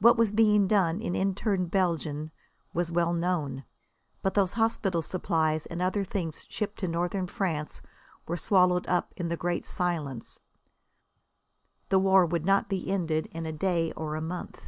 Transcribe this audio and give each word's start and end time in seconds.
What 0.00 0.16
was 0.16 0.32
being 0.32 0.66
done 0.66 1.00
in 1.00 1.14
interned 1.14 1.70
Belgium 1.70 2.32
was 2.74 2.90
well 2.90 3.12
known. 3.12 3.62
But 4.22 4.34
those 4.34 4.54
hospital 4.54 5.02
supplies 5.02 5.66
and 5.66 5.80
other 5.80 6.02
things 6.02 6.44
shipped 6.50 6.80
to 6.80 6.88
Northern 6.88 7.28
France 7.28 7.80
were 8.26 8.36
swallowed 8.36 8.88
up 8.88 9.12
in 9.16 9.28
the 9.28 9.36
great 9.36 9.64
silence. 9.64 10.40
The 11.90 12.00
war 12.00 12.26
would 12.26 12.44
not 12.44 12.68
be 12.68 12.90
ended 12.90 13.26
in 13.30 13.46
a 13.46 13.52
day 13.52 13.92
or 13.92 14.16
a 14.16 14.20
month. 14.20 14.62